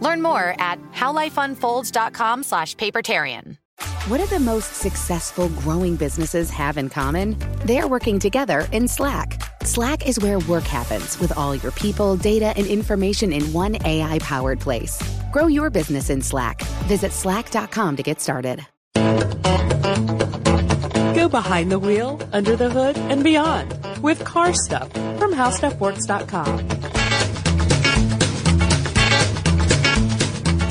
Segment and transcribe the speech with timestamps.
[0.00, 3.56] Learn more at howlifeunfolds.com slash papertarian.
[4.08, 7.36] What do the most successful growing businesses have in common?
[7.64, 9.42] They're working together in Slack.
[9.64, 14.18] Slack is where work happens with all your people, data, and information in one AI
[14.20, 15.02] powered place.
[15.32, 16.62] Grow your business in Slack.
[16.86, 18.64] Visit slack.com to get started.
[21.14, 26.75] Go behind the wheel, under the hood, and beyond with car stuff from howstuffworks.com.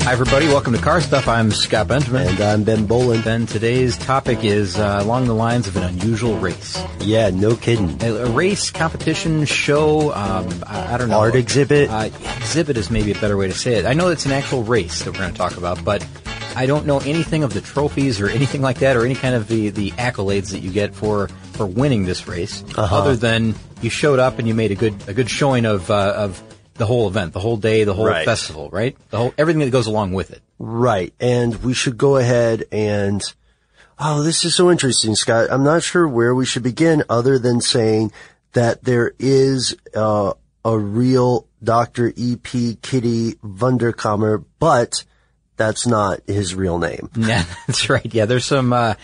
[0.06, 0.46] Hi, everybody.
[0.46, 1.26] Welcome to Car Stuff.
[1.26, 2.28] I'm Scott Benjamin.
[2.28, 3.26] And I'm Ben Bowlin.
[3.26, 6.80] And today's topic is uh, along the lines of an unusual race.
[7.00, 8.00] Yeah, no kidding.
[8.04, 11.18] A, a race, competition, show, um, I, I, don't know.
[11.18, 11.90] Art exhibit.
[11.90, 13.84] Uh, exhibit is maybe a better way to say it.
[13.84, 16.06] I know it's an actual race that we're going to talk about, but
[16.54, 19.48] I don't know anything of the trophies or anything like that or any kind of
[19.48, 22.96] the, the accolades that you get for, for winning this race uh-huh.
[22.96, 26.14] other than you showed up and you made a good, a good showing of, uh,
[26.16, 26.40] of
[26.76, 28.24] the whole event, the whole day, the whole right.
[28.24, 28.96] festival, right?
[29.10, 30.42] The whole everything that goes along with it.
[30.58, 31.12] Right.
[31.20, 33.22] And we should go ahead and
[33.98, 35.48] oh, this is so interesting, Scott.
[35.50, 38.12] I'm not sure where we should begin other than saying
[38.52, 40.32] that there is uh,
[40.64, 42.12] a real Dr.
[42.16, 42.78] E.P.
[42.82, 45.04] Kitty Wunderkammer, but
[45.56, 47.10] that's not his real name.
[47.16, 48.14] Yeah, that's right.
[48.14, 48.94] Yeah, there's some uh,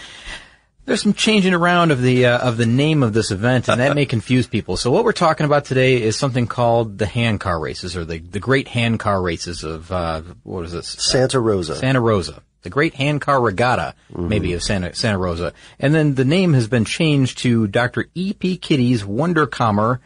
[0.84, 3.94] there's some changing around of the uh, of the name of this event, and that
[3.94, 4.76] may confuse people.
[4.76, 8.18] So what we're talking about today is something called the hand car races, or the
[8.18, 10.88] the Great Hand Car Races of uh, what is this?
[10.88, 11.76] Santa Rosa.
[11.76, 12.42] Santa Rosa.
[12.62, 14.28] The Great Hand Car Regatta, mm-hmm.
[14.28, 18.06] maybe of Santa Santa Rosa, and then the name has been changed to Dr.
[18.14, 18.32] E.
[18.32, 18.56] P.
[18.56, 19.98] Kitty's Wunderkammer,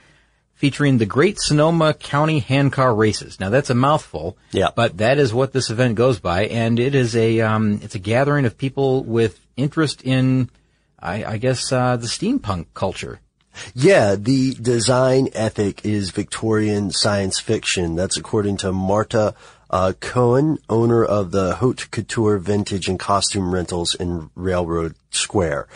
[0.55, 3.41] featuring the Great Sonoma County Hand Car Races.
[3.41, 6.95] Now that's a mouthful, yeah, but that is what this event goes by, and it
[6.95, 10.51] is a um, it's a gathering of people with interest in
[11.07, 13.21] I, I guess uh, the steampunk culture.
[13.75, 17.95] Yeah, the design ethic is Victorian science fiction.
[17.95, 19.35] That's according to Marta
[19.71, 25.69] uh, Cohen, owner of the Haute Couture Vintage and Costume Rentals in Railroad Square.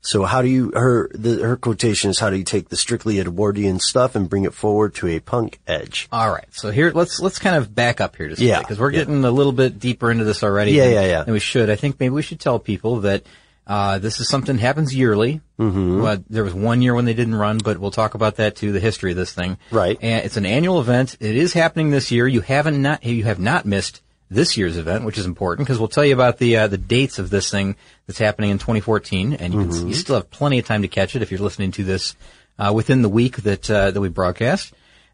[0.00, 3.18] So how do you, her, the, her quotation is how do you take the strictly
[3.18, 6.06] Edwardian stuff and bring it forward to a punk edge?
[6.12, 6.46] All right.
[6.52, 9.00] So here, let's, let's kind of back up here just yeah, because we're yeah.
[9.00, 10.72] getting a little bit deeper into this already.
[10.72, 11.22] Yeah, than, yeah, yeah.
[11.22, 11.70] And we should.
[11.70, 13.26] I think maybe we should tell people that
[13.66, 15.40] uh, this is something that happens yearly.
[15.58, 16.00] Mm-hmm.
[16.00, 18.72] Well, there was one year when they didn't run, but we'll talk about that too,
[18.72, 19.58] the history of this thing.
[19.70, 19.98] Right.
[20.00, 21.16] And it's an annual event.
[21.18, 22.28] It is happening this year.
[22.28, 25.88] You haven't not, you have not missed this year's event, which is important because we'll
[25.88, 27.76] tell you about the, uh, the dates of this thing
[28.06, 29.70] that's happening in 2014 and you, Mm-hmm.
[29.70, 32.14] can, you still have plenty of time to catch it if you're listening to this,
[32.58, 34.72] uh, within the week that, uh, that we broadcast.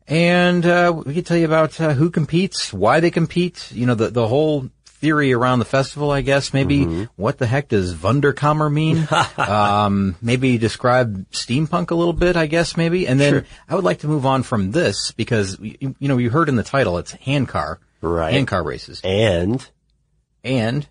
[0.08, 3.94] And, uh, we can tell you about, uh, who competes, why they compete, you know,
[3.94, 4.68] the, the whole
[5.02, 6.54] theory around the festival, I guess.
[6.54, 7.04] Maybe Mm-hmm.
[7.16, 9.06] what the heck does Wunderkammer mean?
[9.36, 13.06] um, maybe describe steampunk a little bit, I guess, maybe.
[13.06, 13.44] And then Sure.
[13.68, 16.56] I would like to move on from this because, you, you know, you heard in
[16.56, 17.80] the title, it's hand car.
[18.00, 18.32] Right.
[18.32, 19.00] Hand car races.
[19.04, 19.68] And
[20.44, 20.86] And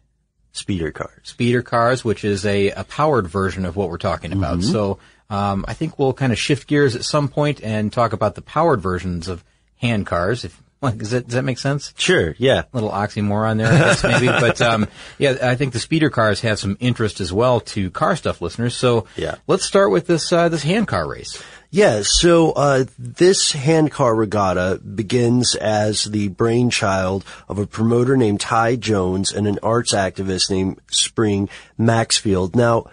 [0.51, 1.21] speeder cars.
[1.23, 4.59] speeder cars, which is a, a powered version of what we're talking about.
[4.59, 4.71] Mm-hmm.
[4.71, 8.35] So, um, I think we'll kind of shift gears at some point and talk about
[8.35, 9.43] the powered versions of
[9.77, 10.43] hand cars.
[10.43, 11.93] If, does that, does that make sense?
[11.97, 12.63] Sure, yeah.
[12.73, 14.25] little oxymoron there, I guess maybe.
[14.27, 14.87] but um,
[15.19, 18.75] yeah, I think the speeder cars have some interest as well to car stuff listeners.
[18.75, 19.35] So Yeah.
[19.47, 21.41] let's start with this uh, this hand car race.
[21.73, 28.75] Yeah, so uh, this handcar regatta begins as the brainchild of a promoter named Ty
[28.75, 31.47] Jones and an arts activist named Spring
[31.77, 32.57] Maxfield.
[32.57, 32.87] Now,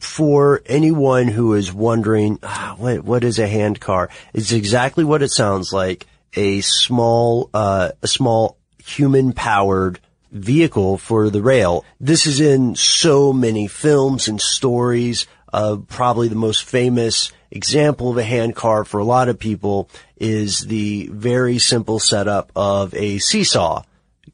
[0.00, 4.08] for anyone who is wondering, ah, what what is a handcar?
[4.34, 6.06] It's exactly what it sounds like:
[6.36, 9.98] a small, uh, a small human-powered
[10.30, 11.84] vehicle for the rail.
[11.98, 15.26] This is in so many films and stories.
[15.52, 20.60] Uh, probably the most famous example of a handcar for a lot of people is
[20.60, 23.82] the very simple setup of a seesaw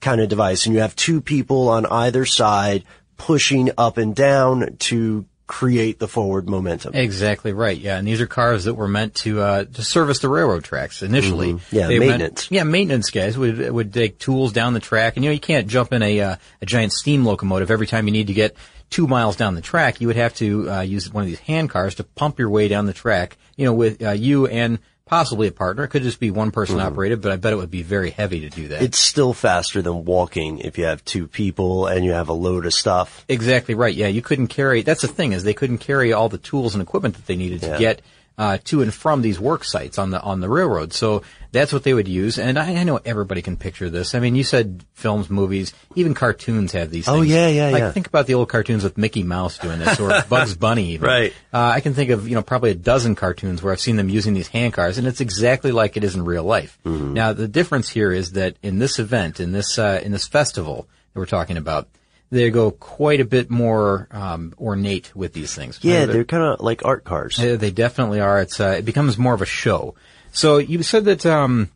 [0.01, 0.67] kind of device.
[0.67, 2.85] And you have two people on either side
[3.17, 6.95] pushing up and down to create the forward momentum.
[6.95, 7.77] Exactly right.
[7.77, 11.03] Yeah, and these are cars that were meant to uh, to service the railroad tracks
[11.03, 11.53] initially.
[11.53, 11.77] Mm-hmm.
[11.77, 12.49] Yeah, They meant- maintenance.
[12.51, 15.69] yeah, maintenance guys would would take tools down the track, and you know you can't
[15.69, 18.57] jump in a uh, a giant steam locomotive every time you need to get
[18.89, 20.01] two miles down the track.
[20.01, 22.69] You would have to uh, use one of these hand cars to pump your way
[22.69, 23.37] down the track.
[23.57, 24.79] You know, with uh, you and
[25.13, 25.85] possibly a partner.
[25.85, 28.41] It could just be one person operated, but I bet it would be very heavy
[28.41, 28.77] to do that.
[28.77, 28.85] Mm-hmm.
[28.87, 32.65] It's still faster than walking if you have two people and you have a load
[32.65, 33.23] of stuff.
[33.29, 33.95] Exactly right.
[33.95, 34.81] Yeah, you couldn't carry.
[34.81, 37.61] That's the thing is they couldn't carry all the tools and equipment that they needed
[37.61, 37.79] to Yeah.
[37.79, 38.03] get
[38.39, 40.93] uh, to and from these work sites on the on the railroad.
[40.93, 42.39] So that's what they would use.
[42.39, 44.15] And I, I know everybody can picture this.
[44.15, 47.09] I mean, you said films, movies, even cartoons have these.
[47.09, 47.93] Oh, yeah, yeah, like, yeah.
[47.93, 50.93] Think about the old cartoons with Mickey Mouse doing this, or Bugs Bunny.
[50.93, 51.07] Even.
[51.07, 51.33] Right.
[51.53, 54.09] Uh, I can think of you know probably a dozen cartoons where I've seen them
[54.09, 56.79] using these hand cars, and it's exactly like it is in real life.
[56.85, 57.13] Mm-hmm.
[57.13, 60.89] Now the difference here is that in this event, in this uh, in this festival
[61.13, 61.89] that we're talking about,
[62.33, 65.79] they go quite a bit more um, ornate with these things.
[65.83, 67.39] Yeah, they're kind of like art cars.
[67.39, 68.41] uh, they definitely are.
[68.41, 69.95] It's uh, it becomes more of a show.
[70.33, 71.69] So you said that um,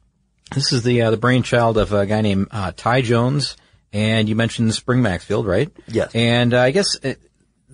[0.54, 3.56] this is the uh, the brainchild of a guy named uh, Ty Jones,
[3.92, 5.70] and you mentioned Spring Maxfield, right?
[5.88, 6.12] Yes.
[6.14, 7.14] And uh, I guess uh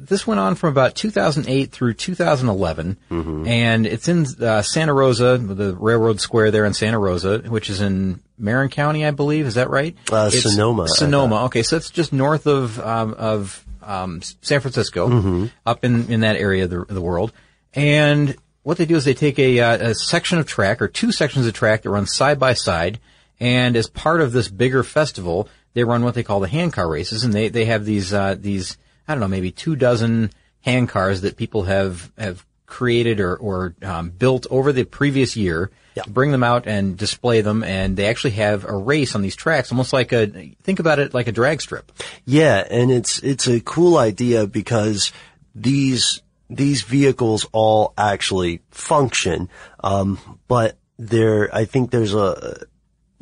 [0.07, 3.47] this went on from about 2008 through 2011, Mm-hmm.
[3.47, 7.81] and it's in uh, Santa Rosa, the railroad square there in Santa Rosa, which is
[7.81, 9.47] in Marin County, I believe.
[9.47, 9.97] Is that right?
[10.11, 11.45] Uh, Sonoma, Sonoma.
[11.45, 15.47] Okay, so it's just north of um, of um, San Francisco, Mm-hmm.
[15.67, 17.33] up in in that area of the, the world.
[17.75, 21.11] And what they do is they take a, uh, a section of track or two
[21.11, 23.01] sections of track that run side by side,
[23.41, 26.89] and as part of this bigger festival, they run what they call the hand car
[26.89, 28.77] races, and they they have these uh, these
[29.12, 30.31] I don't know maybe two dozen
[30.62, 35.70] hand cars that people have have created or or um, built over the previous year.
[35.94, 36.05] Yeah.
[36.09, 39.70] Bring them out and display them, and they actually have a race on these tracks,
[39.70, 40.26] almost like a
[40.62, 41.93] think about it like a drag strip.
[42.25, 45.12] Yeah, and it's it's a cool idea because
[45.55, 49.50] these these vehicles all actually function,
[49.85, 50.19] um,
[50.49, 52.65] but there I think there's a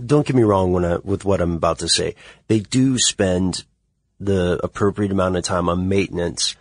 [0.04, 2.14] don't get me wrong when I, with what I'm about to say.
[2.46, 3.64] They do spend
[4.20, 6.54] the appropriate amount of time on maintenance,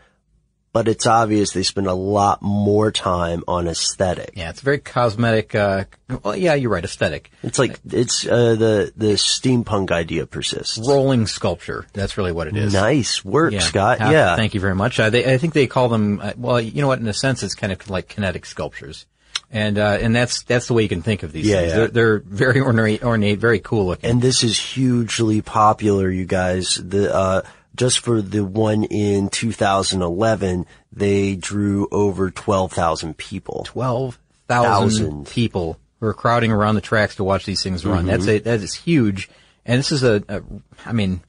[0.72, 4.34] but it's obvious they spend a lot more time on aesthetic.
[4.36, 5.56] Yeah, it's very cosmetic.
[5.56, 5.86] Uh,
[6.24, 7.32] well, yeah, you're right, aesthetic.
[7.44, 10.78] It's like it's uh, the the steampunk idea persists.
[10.78, 11.86] Rolling sculpture.
[11.94, 12.72] That's really what it is.
[12.74, 13.60] Nice work, Yeah.
[13.60, 14.00] Scott.
[14.00, 15.00] Uh, yeah, Thank you very much.
[15.00, 17.44] Uh, they, I think they call them, uh, well, you know what, in a sense,
[17.44, 19.06] it's kind of like kinetic sculptures.
[19.52, 21.70] And, uh, and that's, that's the way you can think of these Yeah, things.
[21.72, 21.78] yeah.
[21.78, 24.10] They're, they're very ornate, ornate, very cool looking.
[24.10, 26.76] and this is hugely popular, you guys.
[26.76, 27.42] The uh,
[27.76, 33.64] just for the one in 2011, they drew over 12,000 people.
[33.68, 35.28] 12,000 Thousand.
[35.28, 38.00] people who are crowding around the tracks to watch these things run.
[38.00, 38.08] Mm-hmm.
[38.08, 39.30] That's a, that is huge.
[39.66, 40.42] And this is a, a,
[40.86, 41.22] I mean,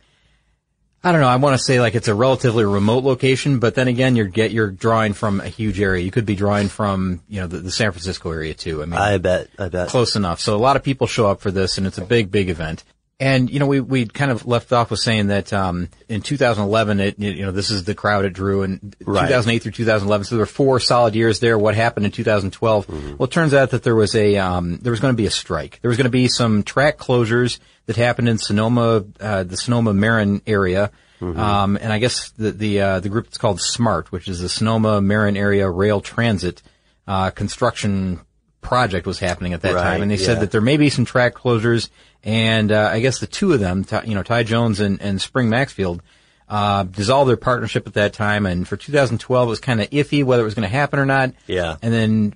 [1.02, 1.28] I don't know.
[1.28, 4.50] I want to say like it's a relatively remote location, but then again, you're get
[4.50, 6.04] you're drawing from a huge area.
[6.04, 8.82] You could be drawing from you know the, the San Francisco area too.
[8.82, 9.48] I mean, I bet.
[9.58, 9.88] I bet.
[9.88, 10.40] close enough.
[10.40, 12.84] So a lot of people show up for this, and it's a big, big event.
[13.20, 17.00] And you know, we we kind of left off with saying that um, in 2011,
[17.00, 19.26] it you know this is the crowd it drew, and Right.
[19.28, 20.24] 2008 through 2011.
[20.24, 21.58] So there were four solid years there.
[21.58, 22.88] What happened in 2012?
[23.18, 25.30] Well, it turns out that there was a um, there was going to be a
[25.30, 25.78] strike.
[25.82, 29.92] There was going to be some track closures that happened in Sonoma, uh, the Sonoma
[29.92, 30.90] Marin area.
[31.20, 34.48] Um, and I guess the the uh, the group that's called SMART, which is the
[34.48, 36.62] Sonoma Marin Area Rail Transit
[37.06, 38.20] uh, Construction
[38.62, 41.04] Project, was happening at that Right, time, and they said that there may be some
[41.04, 41.90] track closures,
[42.24, 45.20] and uh, I guess the two of them, Ty, you know, Ty Jones and, and
[45.20, 46.02] Spring Maxfield,
[46.48, 50.24] uh, dissolved their partnership at that time, and for 2012 it was kind of iffy
[50.24, 51.32] whether it was going to happen or not.
[51.46, 51.76] Yeah.
[51.80, 52.34] And then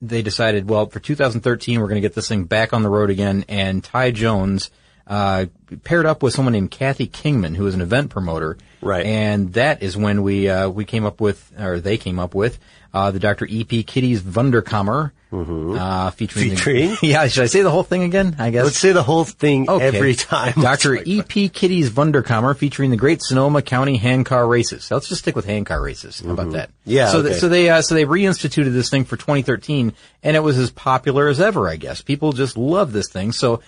[0.00, 3.10] they decided, well, for 2013 we're going to get this thing back on the road
[3.10, 4.70] again, and Ty Jones
[5.06, 5.46] uh,
[5.84, 8.58] paired up with someone named Kathy Kingman, who is an event promoter.
[8.80, 9.06] Right.
[9.06, 12.58] And that is when we uh, we came up with, or they came up with,
[12.92, 13.46] uh, the Dr.
[13.46, 13.82] E.P.
[13.84, 16.96] Kitties Wunderkammer, uh, featuring, the- Featuring?
[17.02, 18.36] yeah, should I say the whole thing again?
[18.38, 18.64] I guess.
[18.64, 19.84] Let's say the whole thing Okay.
[19.84, 20.54] every time.
[20.60, 20.94] Dr.
[21.04, 21.48] E.P.
[21.48, 24.90] Kitties Wunderkammer featuring the Great Sonoma County Handcar Races.
[24.90, 26.20] Let's just stick with hand car races.
[26.20, 26.68] How about that?
[26.68, 26.90] Mm-hmm.
[26.90, 27.28] Yeah, So, okay.
[27.30, 29.92] th- so they uh, so they reinstituted this thing for 2013,
[30.22, 31.68] and it was as popular as ever.
[31.68, 33.32] I guess people just love this thing.
[33.32, 33.62] So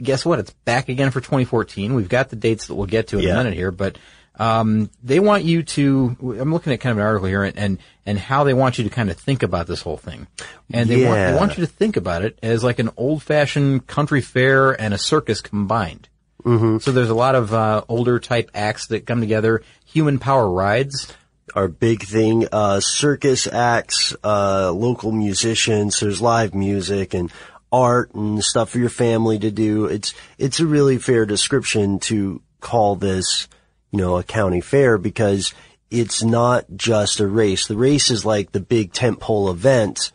[0.00, 0.38] guess what?
[0.38, 1.94] It's back again for 2014.
[1.94, 3.98] We've got the dates that we'll get to in a minute here, but.
[4.34, 7.78] Um, they want you to, I'm looking at kind of an article here and, and,
[8.06, 10.26] and how they want you to kind of think about this whole thing.
[10.72, 13.86] And they want, they want you to think about it as like an old fashioned
[13.86, 16.08] country fair and a circus combined.
[16.44, 16.78] Mm-hmm.
[16.78, 21.12] So there's a lot of, uh, older type acts that come together, human power rides.
[21.54, 27.30] Our big thing, uh, circus acts, uh, local musicians, there's live music and
[27.70, 29.84] art and stuff for your family to do.
[29.84, 33.48] It's, it's a really fair description to call this,
[33.92, 35.54] you know, a county fair because
[35.90, 37.66] it's not just a race.
[37.66, 40.10] The race is like the big tentpole event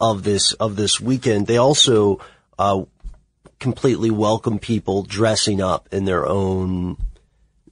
[0.00, 1.46] of this, of this weekend.
[1.46, 2.20] They also,
[2.58, 2.82] uh,
[3.58, 6.96] completely welcome people dressing up in their own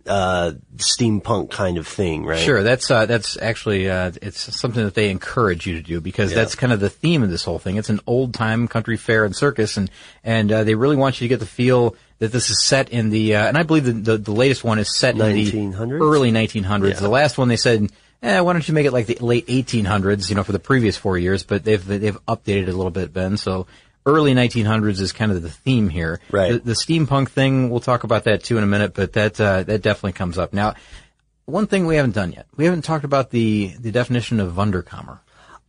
[0.06, 2.38] uh, steampunk kind of thing, right?
[2.38, 6.30] Sure, that's uh, that's actually uh, it's something that they encourage you to do because
[6.30, 6.36] Yeah.
[6.36, 7.76] that's kind of the theme of this whole thing.
[7.76, 9.90] It's an old time country fair and circus, and
[10.24, 13.10] and uh, they really want you to get the feel that this is set in
[13.10, 16.30] the uh, and I believe the, the the latest one is set in the early
[16.32, 16.98] 1900s.
[16.98, 17.90] The last one they said.
[18.22, 20.96] Eh, why don't you make it like the late 1800s, you know, for the previous
[20.96, 23.36] four years, but they've, they've updated it a little bit, Ben.
[23.36, 23.66] So
[24.06, 26.20] early 1900s is kind of the theme here.
[26.30, 26.52] Right.
[26.52, 29.64] The, the steampunk thing, we'll talk about that too in a minute, but that, uh,
[29.64, 30.52] that definitely comes up.
[30.52, 30.74] Now,
[31.44, 32.46] one thing we haven't done yet.
[32.56, 35.18] We haven't talked about the, the definition of Wunderkammer.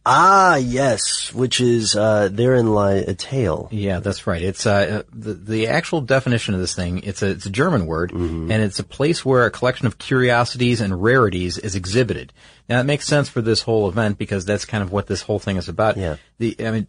[0.10, 3.67] Ah, yes, which is, uh, therein lie a tale.
[3.74, 4.41] Yeah, that's right.
[4.41, 7.00] It's uh, the the actual definition of this thing.
[7.03, 10.79] It's a it's a German word, and it's a place where a collection of curiosities
[10.79, 12.32] and rarities is exhibited.
[12.70, 15.39] Now, it makes sense for this whole event because that's kind of what this whole
[15.39, 15.98] thing is about.
[15.98, 16.15] Yeah.
[16.38, 16.88] The I mean,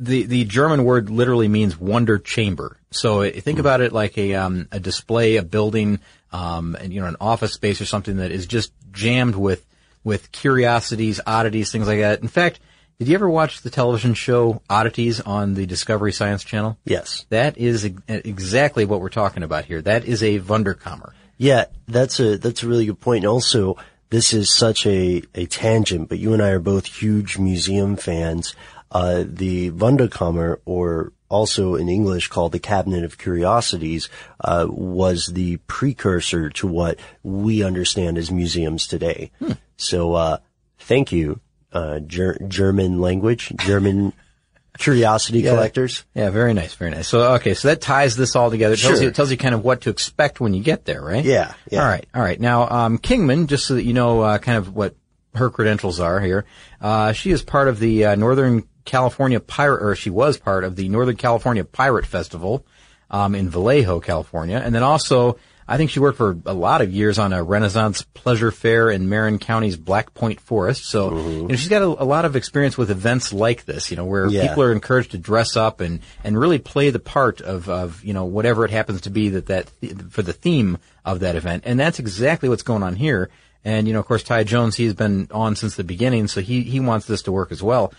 [0.00, 2.76] the the German word literally means wonder chamber.
[2.90, 6.00] So uh, think about it like a um a display, a building,
[6.32, 9.64] um and you know an office space or something that is just jammed with
[10.02, 12.22] with curiosities, oddities, things like that.
[12.22, 12.58] In fact,
[12.98, 16.78] did you ever watch the television show Oddities on the Discovery Science Channel?
[16.84, 17.24] Yes.
[17.30, 19.80] That is ex- exactly what we're talking about here.
[19.80, 21.12] That is a Wunderkammer.
[21.38, 23.24] Yeah, that's a, that's a really good point.
[23.24, 23.78] And also,
[24.10, 28.54] this is such a, a tangent, but you and I are both huge museum fans.
[28.92, 34.08] Uh, the Wunderkammer, or also in English called the Cabinet of Curiosities,
[34.40, 39.30] uh, was the precursor to what we understand as museums today.
[39.76, 40.38] So, uh,
[40.80, 41.40] thank you,
[41.72, 44.12] uh, Ger- German language, German
[44.78, 46.04] curiosity collectors.
[46.14, 47.06] Yeah, very nice, very nice.
[47.06, 48.74] So okay, so that ties this all together.
[48.74, 49.02] It tells Sure.
[49.04, 51.24] you it tells you kind of what to expect when you get there, right?
[51.24, 51.82] Yeah, yeah.
[51.82, 52.40] All right, all right.
[52.40, 54.96] Now, um, Kingman, just so that you know, uh, kind of what
[55.36, 56.44] her credentials are here.
[56.80, 60.74] Uh, she is part of the uh, Northern California Pirate, or she was part of
[60.76, 62.66] the Northern California Pirate Festival
[63.10, 65.38] um, in Vallejo, California, and then also.
[65.72, 69.08] I think she worked for a lot of years on a Renaissance pleasure fair in
[69.08, 70.86] Marin County's Black Point Forest.
[70.86, 73.96] So, you know, she's got a, a lot of experience with events like this, you
[73.96, 74.48] know, where Yeah.
[74.48, 78.12] people are encouraged to dress up and, and really play the part of, of, you
[78.12, 79.70] know, whatever it happens to be that, that,
[80.10, 81.62] for the theme of that event.
[81.66, 83.30] And that's exactly what's going on here.
[83.64, 86.62] And, you know, of course, Ty Jones, he's been on since the beginning, so he,
[86.62, 87.92] he wants this to work as well.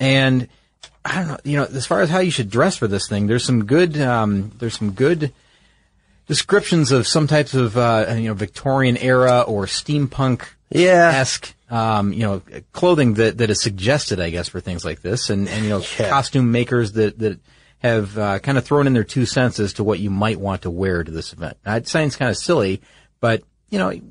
[0.00, 0.48] And
[1.04, 3.26] I don't know, you know, as far as how you should dress for this thing,
[3.26, 5.32] there's some good, um, there's some good
[6.26, 11.10] descriptions of some types of, uh, you know, Victorian era or steampunk Yeah.
[11.14, 15.30] esque, um, you know, clothing that, that is suggested, I guess, for things like this,
[15.30, 16.08] and and you know, Yeah.
[16.08, 17.40] costume makers that that
[17.78, 20.62] have uh, kind of thrown in their two cents as to what you might want
[20.62, 21.56] to wear to this event.
[21.66, 22.80] Now, it sounds kind of silly,
[23.20, 24.02] but you know, you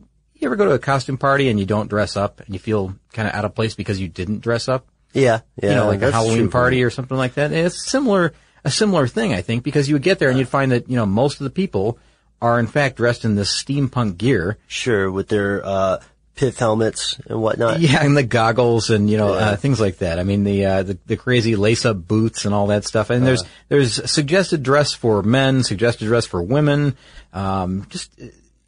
[0.42, 3.28] ever go to a costume party and you don't dress up and you feel kind
[3.30, 4.88] of out of place because you didn't dress up?
[5.14, 5.70] Yeah, yeah.
[5.70, 6.50] you know, like a Halloween true.
[6.50, 7.52] party or something like that.
[7.52, 10.48] And it's similar, a similar thing, I think, because you would get there and you'd
[10.48, 12.00] find that, you know, most of the people
[12.42, 14.58] are in fact dressed in this steampunk gear.
[14.68, 16.00] Sure, with their, uh,
[16.34, 17.82] pith helmets and whatnot.
[17.82, 19.50] Yeah, and the goggles and, you know, Yeah.
[19.50, 20.18] uh, things like that.
[20.18, 23.10] I mean, the, uh, the, the crazy lace-up boots and all that stuff.
[23.10, 26.96] And there's, there's suggested dress for men, suggested dress for women.
[27.34, 28.18] Um, just,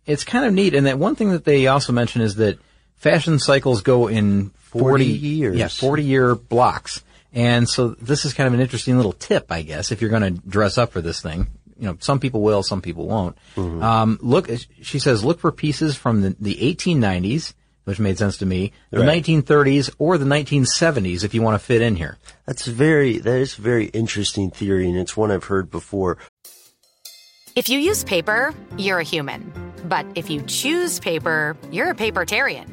[0.05, 0.75] it's kind of neat.
[0.75, 2.59] And that one thing that they also mention is that
[3.03, 5.57] fashion cycles go in 40, 40 years.
[5.57, 7.03] Yeah, 40 year blocks.
[7.33, 10.35] And so this is kind of an interesting little tip, I guess, if you're going
[10.35, 11.47] to dress up for this thing.
[11.77, 13.37] You know, some people will, some people won't.
[13.55, 13.83] Mm-hmm.
[13.83, 14.49] Um, look,
[14.81, 17.53] she says, look for pieces from the, the 1890s,
[17.85, 19.23] which made sense to me, the Right.
[19.23, 22.17] 1930s, or the 1970s if you want to fit in here.
[22.45, 26.19] That's very, that is a very interesting theory and it's one I've heard before.
[27.55, 29.51] If you use paper, you're a human.
[29.85, 32.72] But if you choose paper, you're a papertarian.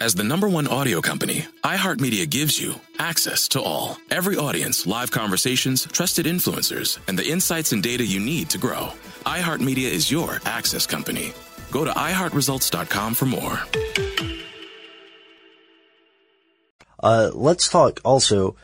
[0.00, 3.96] As the number one audio company, iHeartMedia gives you access to all.
[4.12, 8.92] Every audience, live conversations, trusted influencers, and the insights and data you need to grow.
[9.26, 11.32] iHeartMedia is your access company.
[11.72, 13.58] Go to iHeartResults.com for more.
[17.00, 18.54] Uh, let's talk also.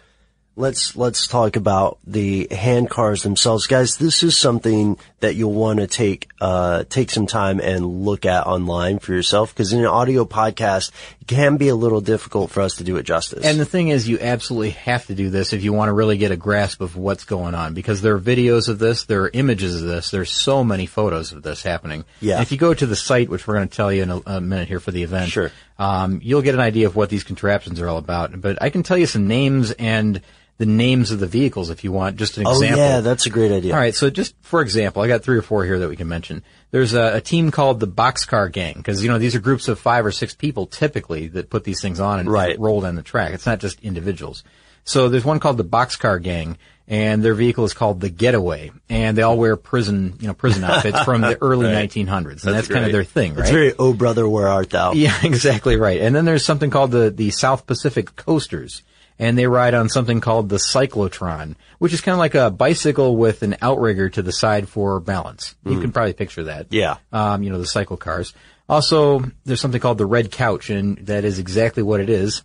[0.57, 3.97] Let's let's talk about the hand cars themselves, guys.
[3.97, 8.47] This is something that you'll want to take uh, take some time and look at
[8.47, 10.91] online for yourself because in an audio podcast,
[11.21, 13.45] it can be a little difficult for us to do it justice.
[13.45, 16.19] And the thing is, you absolutely have to do this if you want to really
[16.19, 19.31] get a grasp of what's going on because there are videos of this, there are
[19.33, 22.05] images of this, there's so many photos of this happening.
[22.21, 22.35] Yeah.
[22.35, 24.21] And if you go to the site, which we're going to tell you in a,
[24.27, 25.51] a minute here for the event, Sure.
[25.79, 28.39] um, you'll get an idea of what these contraptions are all about.
[28.41, 30.21] But I can tell you some names and
[30.59, 32.81] the names of the vehicles if you want, just an example.
[32.81, 33.73] oh yeah, that's a great idea.
[33.75, 36.09] All right, so just for example, I got three or four here that we can
[36.09, 36.43] mention.
[36.71, 39.79] There's a, a team called the Boxcar Gang because you know these are groups of
[39.79, 42.55] five or six people typically that put these things on and, Right.
[42.55, 43.33] and roll down the track.
[43.33, 44.45] It's not just individuals.
[44.85, 49.17] So there's one called the Boxcar Gang, and their vehicle is called the Getaway, and
[49.17, 52.85] they all wear prison you know prison outfits from the early 1900s, and that's, kind
[52.85, 53.41] of their thing, right?
[53.43, 54.93] It's very, oh brother, where art thou?
[54.93, 56.01] Yeah, exactly right.
[56.01, 58.83] And then there's something called the, the South Pacific Coasters.
[59.19, 63.17] And they ride on something called the cyclotron, which is kind of like a bicycle
[63.17, 65.55] with an outrigger to the side for balance.
[65.65, 66.67] You can probably picture that.
[66.71, 66.97] Yeah.
[67.13, 68.35] Um, you know, the cycle cars.
[68.69, 72.43] Also, there's something called the Red Couch, and that is exactly what it is.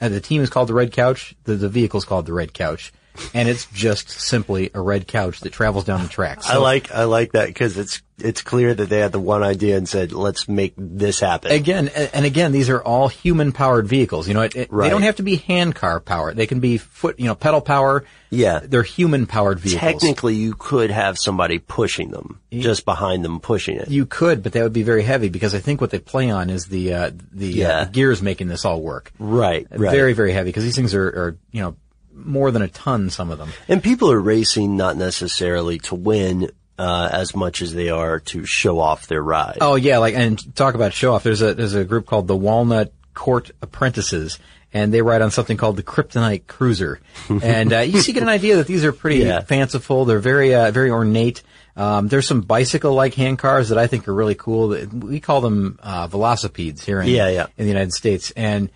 [0.00, 1.34] Uh, the team is called the Red Couch.
[1.44, 2.92] The, the vehicle is called the Red Couch.
[3.34, 6.40] And it's just simply a red couch that travels down the track.
[6.46, 9.78] I like I like that because it's it's clear that they had the one idea
[9.78, 11.52] and said, let's make this happen.
[11.52, 14.28] Again, and again, these are all human-powered vehicles.
[14.28, 14.84] You know, it, it- Right.
[14.84, 16.34] they don't have to be hand car power.
[16.34, 18.04] They can be foot, you know, pedal power.
[18.28, 18.60] Yeah.
[18.62, 19.80] they're human-powered vehicles.
[19.80, 23.88] Technically, you could have somebody pushing them, just behind them pushing it.
[23.90, 26.50] you could, but that would be very heavy because I think what they play on
[26.50, 29.12] is the uh, the, uh, the gears making this all work.
[29.18, 29.90] Right, right.
[29.90, 31.76] Very, very heavy because these things are, are, you know,
[32.24, 33.10] more than a ton.
[33.10, 33.50] Some of them.
[33.68, 38.46] And people are racing not necessarily to win uh, as much as they are to
[38.46, 39.58] show off their ride.
[39.60, 41.22] Oh yeah, like and talk about show off.
[41.22, 44.38] There's a there's a group called the Walnut Court Apprentices,
[44.72, 47.00] and they ride on something called the Kryptonite Cruiser.
[47.42, 49.40] and uh, you see get an idea that these are pretty Yeah.
[49.42, 50.04] fanciful.
[50.06, 51.42] They're very uh, very ornate.
[51.76, 54.68] Um, there's some bicycle-like hand cars that I think are really cool.
[54.92, 57.46] We call them uh, velocipedes here in Yeah, yeah.
[57.56, 58.70] in the United States, and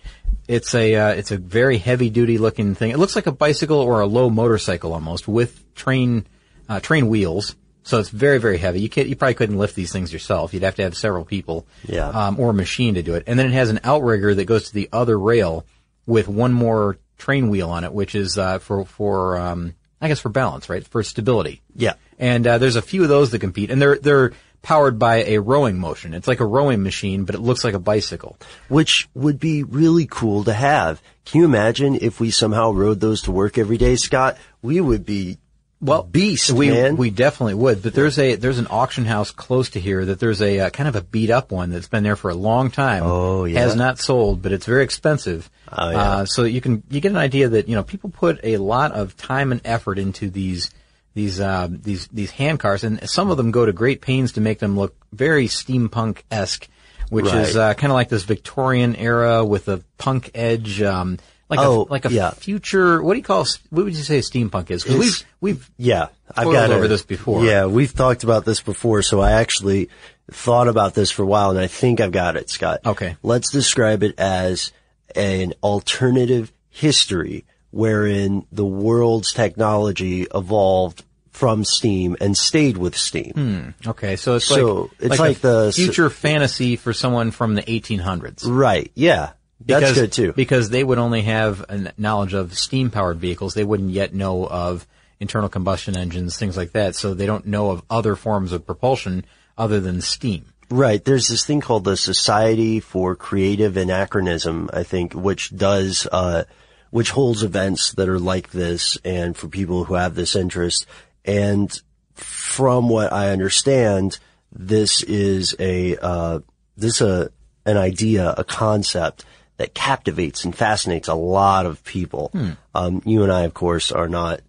[0.47, 2.91] it's a uh, it's a very heavy-duty looking thing.
[2.91, 6.25] It looks like a bicycle or a low motorcycle almost with train
[6.69, 7.55] uh, train wheels.
[7.83, 8.81] So it's very, very heavy.
[8.81, 10.55] You can't, you probably couldn't lift these things yourself.
[10.55, 12.07] You'd have to have several people, Yeah.
[12.09, 13.25] um, or a machine to do it.
[13.27, 15.67] And then it has an outrigger that goes to the other rail
[16.07, 20.19] with one more train wheel on it, which is uh, for for um, I guess
[20.19, 20.83] for balance, right?
[20.85, 21.61] For stability.
[21.75, 21.93] Yeah.
[22.17, 24.31] And uh, there's a few of those that compete, and they're they're
[24.65, 26.15] powered by a rowing motion.
[26.15, 28.35] It's like a rowing machine, but it looks like a bicycle.
[28.67, 30.99] Which would be really cool to have.
[31.23, 34.37] Can you imagine if we somehow rode those to work every day, Scott?
[34.63, 35.37] We would be
[35.81, 36.97] well beast, we man.
[36.97, 37.83] we definitely would.
[37.83, 40.89] But there's a there's an auction house close to here that there's a uh, kind
[40.89, 43.03] of a beat up one that's been there for a long time.
[43.05, 43.59] Oh, yeah?
[43.59, 45.47] has not sold, but it's very expensive.
[45.71, 45.97] Oh, yeah.
[45.97, 48.93] Uh, so you can you get an idea that you know people put a lot
[48.93, 50.71] of time and effort into these
[51.15, 54.41] these uh, these these hand cars, and some of them go to great pains to
[54.41, 56.67] make them look very steampunk esque,
[57.09, 60.81] which is uh, kind of like this Victorian era with a punk edge.
[60.83, 62.31] Um, like Oh, a like a yeah.
[62.31, 63.01] future.
[63.03, 63.45] What do you call?
[63.69, 64.83] What would you say steampunk is?
[64.83, 67.45] Because we've we've Yeah, I've got over a- this before.
[67.45, 69.89] Yeah, we've talked about this before, so I actually
[70.31, 72.79] thought about this for a while, and I think I've got it, Scott.
[72.83, 73.15] Okay.
[73.21, 74.71] Let's describe it as
[75.15, 83.73] an alternative history wherein the world's technology evolved from steam and stayed with steam.
[83.85, 87.63] Okay, so it's So, like it's a like the- future fantasy for someone from the
[87.63, 88.43] 1800s.
[88.47, 88.89] Right.
[88.95, 89.31] Yeah.
[89.59, 90.31] That's because, good too.
[90.31, 93.53] Because they would only have a knowledge of steam powered vehicles.
[93.55, 94.87] They wouldn't yet know of
[95.19, 96.95] internal combustion engines, things like that.
[96.95, 99.25] So they don't know of other forms of propulsion
[99.57, 100.45] other than steam.
[100.69, 101.03] Right.
[101.03, 106.45] There's this thing called the Society for Creative Anachronism, I think, which does, uh,
[106.89, 110.85] which holds events that are like this and for people who have this interest.
[111.23, 111.71] And
[112.13, 114.19] from what I understand,
[114.51, 116.39] this is a, uh,
[116.77, 117.29] this a,
[117.65, 119.25] an idea, a concept
[119.57, 122.31] that captivates and fascinates a lot of people.
[122.73, 124.41] Um, you and I, of course, are not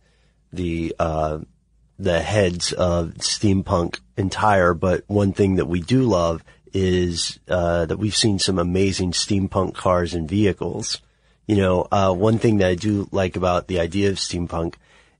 [0.52, 1.38] the, uh,
[1.98, 7.96] the heads of steampunk entire, but one thing that we do love is uh, that
[7.98, 11.00] we've seen some amazing steampunk cars and vehicles.
[11.46, 14.74] You know, uh, one thing that I do like about the idea of steampunk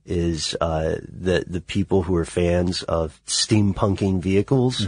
[0.05, 4.85] is uh, that the people who are fans of steampunking vehicles,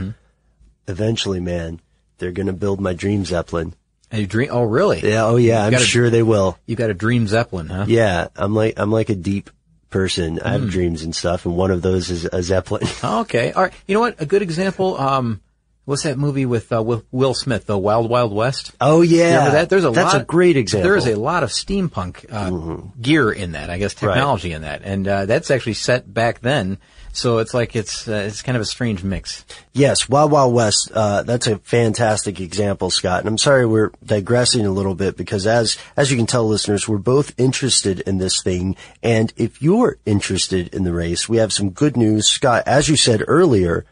[0.87, 1.79] eventually, man,
[2.17, 3.73] they're gonna build my dream Zeppelin.
[4.11, 4.49] And you dream?
[4.51, 5.01] Oh, really?
[5.07, 6.57] Yeah, oh yeah, I'm got a- sure they will.
[6.65, 7.85] You got a dream Zeppelin, huh?
[7.87, 9.49] Yeah, I'm like I'm like a deep
[9.89, 10.39] person.
[10.39, 12.83] I have dreams and stuff, and one of those is a Zeppelin.
[13.03, 13.51] Okay.
[13.51, 13.73] All right.
[13.87, 14.19] You know what?
[14.21, 14.97] A good example.
[14.97, 15.41] Um,
[15.89, 18.71] what's that movie with uh, with Will Smith, The Wild Wild West?
[18.79, 19.69] Oh yeah, Remember that?
[19.69, 20.21] There's a that's lot.
[20.21, 20.87] a great example.
[20.87, 21.01] Mm-hmm.
[21.01, 23.71] There is a lot of steampunk uh, gear in that.
[23.71, 26.77] I guess technology in that, and uh, that's actually set back then.
[27.11, 29.43] So it's like it's uh, it's kind of a strange mix.
[29.73, 30.91] Yes, Wild Wild West.
[30.93, 33.21] Uh, that's a fantastic example, Scott.
[33.21, 36.87] And I'm sorry we're digressing a little bit because, as as you can tell, listeners,
[36.87, 38.75] we're both interested in this thing.
[39.01, 42.63] And if you're interested in the race, we have some good news, Scott.
[42.67, 43.85] As you said earlier,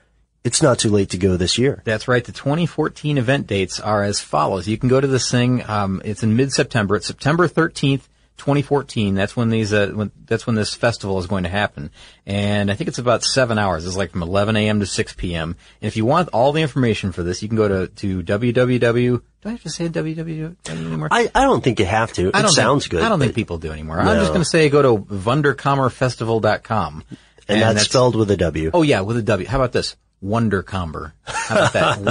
[0.48, 1.82] it's not too late to go this year.
[1.84, 2.24] That's right.
[2.24, 4.66] The 2014 event dates are as follows.
[4.66, 5.62] You can go to this thing.
[5.70, 6.96] Um, it's in mid-September.
[6.96, 8.08] It's September 13th,
[8.38, 9.14] 2014.
[9.14, 9.74] That's when these.
[9.74, 11.92] Uh, when, that's when this festival is going to happen.
[12.26, 13.86] And I think it's about seven hours.
[13.86, 14.80] It's like from 11 a.m.
[14.80, 15.58] to 6 p.m.
[15.82, 19.22] And if you want all the information for this, you can go to to www.
[19.42, 21.10] Do I have to say www anymore?
[21.12, 22.30] I, I don't think you have to.
[22.30, 23.04] It I don't sounds think, good.
[23.04, 24.00] I don't think people do anymore.
[24.00, 27.04] I'm just going to say go to wunderkammerfestival.com.
[27.50, 28.72] and, that's, spelled with a W.
[28.74, 29.46] Oh yeah, with a W.
[29.46, 29.98] How about this?
[30.24, 31.14] Wondercomber.
[31.26, 31.98] How about that?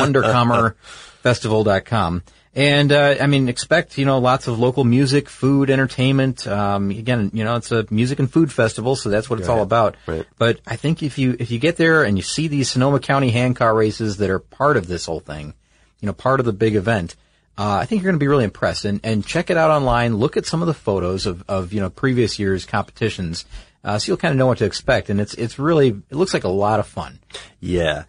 [1.25, 2.23] Wondercommerfestival.com.
[2.55, 6.47] And, uh, I mean, expect, you know, lots of local music, food, entertainment.
[6.47, 9.61] Um, again, you know, it's a music and food festival, so that's what it's all
[9.61, 9.97] about.
[10.07, 10.27] right.
[10.39, 13.31] But I think if you, if you get there and you see these Sonoma County
[13.31, 15.53] handcar races that are part of this whole thing,
[16.01, 17.15] you know, part of the big event,
[17.59, 18.87] uh, I think you're going to be really impressed.
[18.87, 20.17] And, and check it out online.
[20.17, 23.45] Look at some of the photos of, of, you know, previous year's competitions.
[23.87, 25.09] Uh, so you'll kind of know what to expect.
[25.09, 27.21] And it's, it's really, it looks like a lot of fun.
[27.61, 28.05] Yeah.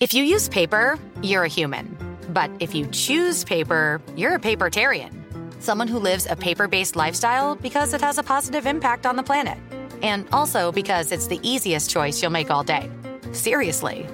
[0.00, 1.96] If you use paper, you're a human.
[2.30, 5.12] But if you choose paper, you're a papertarian.
[5.62, 9.22] Someone who lives a paper based lifestyle because it has a positive impact on the
[9.22, 9.58] planet.
[10.02, 12.90] And also because it's the easiest choice you'll make all day.
[13.32, 14.06] Seriously.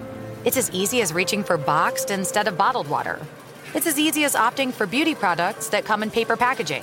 [0.45, 3.21] It's as easy as reaching for boxed instead of bottled water.
[3.75, 6.83] It's as easy as opting for beauty products that come in paper packaging.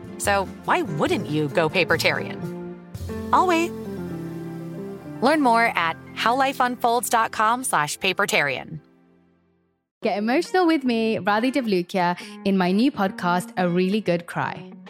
[0.21, 2.37] So why wouldn't you go papertarian?
[3.33, 3.71] I'll wait.
[5.21, 8.79] Learn more at howlifeunfolds.com slash papertarian.
[10.03, 14.71] Get emotional with me, Radhi Devlukia, in my new podcast, A Really Good Cry.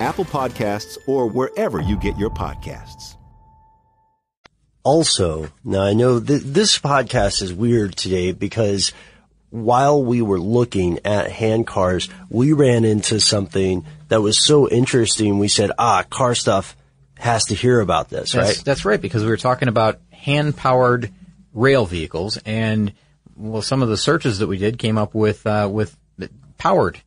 [0.00, 3.16] Apple Podcasts, or wherever you get your podcasts.
[4.84, 8.92] Also, now I know th- this podcast is weird today because
[9.50, 15.38] while we were looking at hand cars, we ran into something that was so interesting.
[15.38, 16.76] We said, ah, car stuff
[17.18, 18.64] has to hear about this, That's, right?
[18.64, 21.10] that's right, because we were talking about hand-powered
[21.52, 22.92] rail vehicles, and
[23.36, 25.96] well, some of the searches that we did came up with uh, with
[26.58, 27.00] powered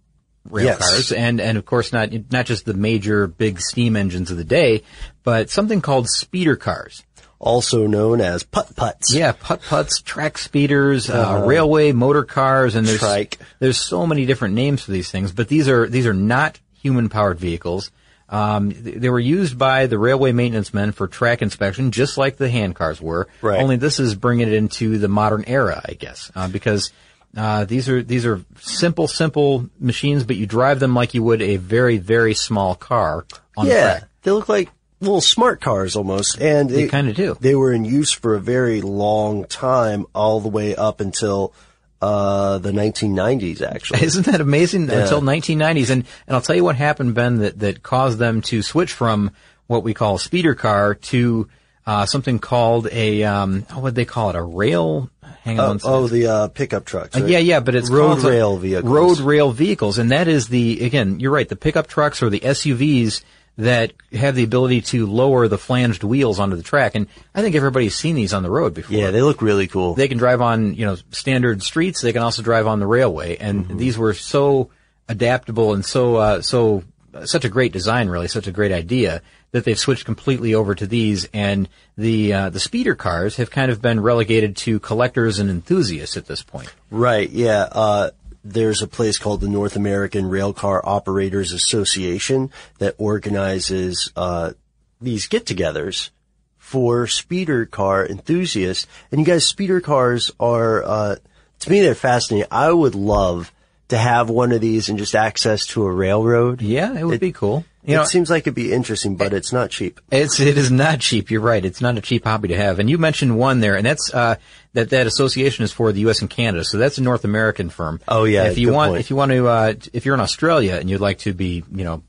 [0.49, 0.77] rail Yes.
[0.80, 4.43] cars, and and of course not not just the major big steam engines of the
[4.43, 4.84] day,
[5.23, 7.04] but something called speeder cars.
[7.39, 9.12] Also known as putt putts.
[9.13, 11.45] Yeah, putt putts, track speeders, uh, Uh-huh.
[11.47, 13.39] railway motor cars, and there's Trike.
[13.60, 15.32] there's so many different names for these things.
[15.32, 17.89] But these are these are not human powered vehicles.
[18.30, 22.49] Um, they were used by the railway maintenance men for track inspection, just like the
[22.49, 23.27] hand cars were.
[23.41, 23.60] Right.
[23.60, 26.91] Only this is bringing it into the modern era, I guess, uh, because
[27.36, 31.41] uh, these are these are simple, simple machines, but you drive them like you would
[31.41, 34.10] a very, very small car on yeah, track.
[34.24, 37.38] they look like little smart cars almost, and They kinda do.
[37.39, 41.54] They were in use for a very long time, all the way up until
[42.02, 43.62] uh, the 1990s.
[43.62, 44.89] Actually, Isn't that amazing?
[44.89, 45.04] Yeah.
[45.04, 48.62] Until 1990s, and and I'll tell you what happened, Ben, that that caused them to
[48.62, 49.32] switch from
[49.67, 51.48] what we call a speeder car to
[51.86, 54.36] uh, something called a um, what would they call it?
[54.36, 55.10] A rail.
[55.41, 55.75] Hang on.
[55.75, 55.93] oh, second.
[55.93, 57.15] oh, the uh, pickup trucks.
[57.15, 58.91] Uh, yeah, yeah, but it's road called rail vehicles.
[58.91, 61.19] Road rail vehicles, and that is the again.
[61.19, 61.49] You're right.
[61.49, 63.23] The pickup trucks or the SUVs
[63.58, 67.56] that have the ability to lower the flanged wheels onto the track, and I think
[67.56, 68.95] everybody's seen these on the road before.
[68.95, 69.93] Yeah, they look really cool.
[69.93, 72.01] They can drive on, you know, standard streets.
[72.01, 73.38] They can also drive on the railway.
[73.38, 73.77] And Mm-hmm.
[73.77, 74.69] these were so
[75.10, 76.84] adaptable and so, uh, so,
[77.26, 79.21] such a great design, really, such a great idea
[79.52, 81.28] that they've switched completely over to these.
[81.34, 86.17] And the, uh, the speeder cars have kind of been relegated to collectors and enthusiasts
[86.17, 86.74] at this point.
[86.89, 87.67] Right, yeah.
[87.71, 88.12] Uh,
[88.43, 94.54] there's a place called the North American Railcar Operators Association that organizes uh,
[95.00, 96.10] these get-togethers
[96.58, 98.88] for speeder car enthusiasts.
[99.12, 101.15] And you guys, speeder cars are, uh,
[101.60, 102.47] to me, they're fascinating.
[102.50, 103.52] I would love
[103.91, 106.62] to have one of these and just access to a railroad.
[106.62, 107.63] Yeah, it would be cool.
[107.84, 109.99] You it know- seems like it'd be interesting, but it's not cheap.
[110.12, 111.32] It's it is not cheap.
[111.32, 111.63] You're right.
[111.63, 112.80] It's not a cheap hobby to have.
[112.80, 114.36] And you mentioned one there, and that's uh,
[114.73, 116.21] that that association is for the U.S.
[116.21, 116.63] and Canada.
[116.63, 117.99] So that's a North American firm.
[118.08, 118.99] Oh, yeah, If you want, point.
[119.01, 121.84] if you want to, uh, if you're in Australia and you'd like to be, you
[121.84, 122.04] know,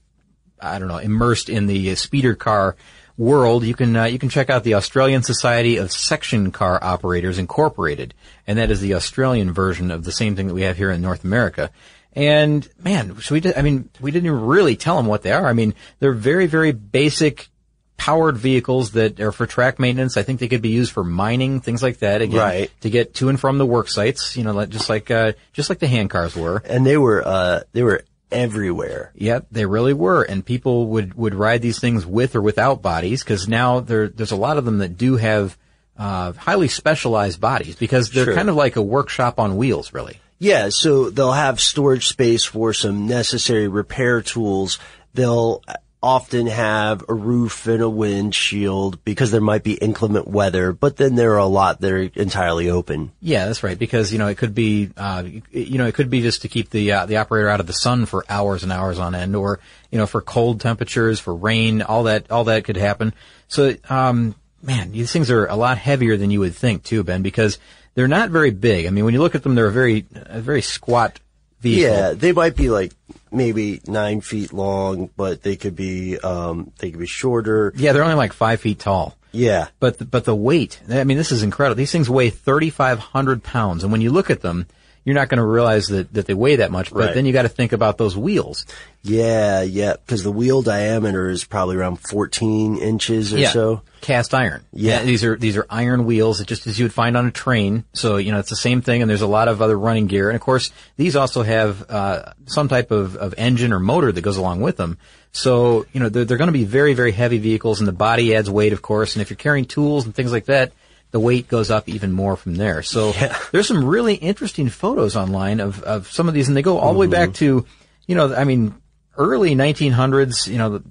[0.61, 2.77] I don't know, immersed in the uh, speeder car
[3.23, 7.39] world, you can uh, you can check out the Australian Society of Section Car Operators
[7.39, 8.15] Incorporated,
[8.47, 11.01] and that is the Australian version of the same thing that we have here in
[11.01, 11.71] North America.
[12.15, 15.47] And man, so we did, I mean, we didn't really tell them what they are.
[15.47, 17.49] I mean, they're very, very basic
[17.97, 20.17] powered vehicles that are for track maintenance.
[20.17, 22.21] I think they could be used for mining, things like that.
[22.21, 22.71] Again, Right.
[22.83, 25.79] To get to and from the work sites, you know, just like, uh, just like
[25.79, 26.63] the hand cars were.
[26.67, 29.13] And they were, uh, they were everywhere.
[29.15, 33.23] Yep, they really were, and people would would ride these things with or without bodies
[33.23, 35.57] because now there there's a lot of them that do have
[35.99, 38.35] uh, highly specialized bodies because they're Sure.
[38.35, 40.19] kind of like a workshop on wheels, really.
[40.39, 44.79] Yeah, so they'll have storage space for some necessary repair tools.
[45.15, 45.63] They'll
[46.03, 51.15] often have a roof and a windshield because there might be inclement weather, but then
[51.15, 53.13] there are a lot that are entirely open.
[53.21, 53.79] Yeah, that's right.
[53.79, 56.71] Because you know it could be, uh, you know, it could be just to keep
[56.71, 59.61] the uh, the operator out of the sun for hours and hours on end, or
[59.93, 63.13] you know, for cold temperatures, for rain, all that, all that could happen.
[63.47, 67.23] So, um, man, these things are a lot heavier than you would think, too, Ben,
[67.23, 67.59] because
[67.95, 68.87] they're not very big.
[68.87, 71.21] I mean, when you look at them, they're a very, a very squat
[71.61, 71.95] vehicle.
[71.95, 72.95] Yeah, they might be like
[73.33, 77.73] maybe nine feet long, but they could be, um, they could be shorter.
[77.77, 79.17] Yeah, they're only like five feet tall.
[79.33, 79.69] Yeah.
[79.81, 81.77] But the, but the weight, I mean, this is incredible.
[81.77, 83.83] These things weigh 3,500 pounds.
[83.83, 84.67] And when you look at them,
[85.05, 86.93] you're not going to realize that, that they weigh that much.
[86.93, 87.15] But Right.
[87.15, 88.67] then you got to think about those wheels.
[89.03, 93.51] Yeah, yeah, because the wheel diameter is probably around 14 inches or yeah.
[93.51, 93.83] so.
[94.01, 94.65] Cast iron.
[94.73, 95.03] Yeah.
[95.03, 97.85] These are, these are iron wheels, just as you would find on a train.
[97.95, 100.29] So, you know, it's the same thing and there's a lot of other running gear.
[100.29, 104.21] And of course, these also have, uh, some type of, of engine or motor that
[104.21, 104.99] goes along with them.
[105.33, 108.35] So, you know, they're, they're going to be very, very heavy vehicles and the body
[108.35, 109.17] adds weight, of course.
[109.17, 110.73] And if you're carrying tools and things like that,
[111.13, 112.83] the weight goes up even more from there.
[112.83, 113.13] So
[113.53, 116.93] there's some really interesting photos online of, of some of these and they go all
[116.93, 117.65] the way back to,
[118.07, 118.75] you know, I mean,
[119.17, 120.83] early 1900s, you know, the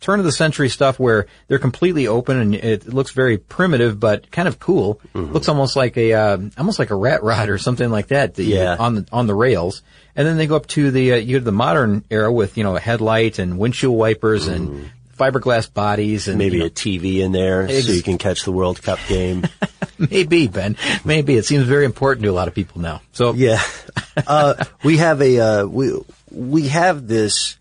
[0.00, 4.30] turn of the century stuff where they're completely open and it looks very primitive, but
[4.30, 5.00] kind of cool.
[5.14, 5.32] Mm-hmm.
[5.32, 8.34] Looks almost like a, uh, almost like a rat rod or something like that.
[8.34, 8.76] that Yeah.
[8.78, 9.82] on the, on the rails.
[10.16, 12.58] And then they go up to the, uh, you go to the modern era with,
[12.58, 16.38] you know, a headlight and windshield wipers and fiberglass bodies and.
[16.38, 18.98] Maybe you know, a TV in there Ex- so you can catch the World Cup
[19.08, 19.46] game.
[19.98, 23.00] maybe Ben, maybe it seems very important to a lot of people now.
[23.12, 23.60] So Yeah.
[24.26, 25.92] Uh, we have a, uh, we,
[26.30, 27.56] we have this